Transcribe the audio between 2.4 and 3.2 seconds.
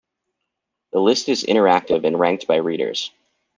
by readers.